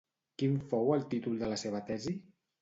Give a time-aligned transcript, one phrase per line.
[0.41, 2.17] Quin fou el títol de la seva tesi?